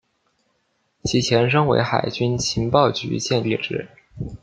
[1.03, 3.87] 其前身为海军情报局建立之。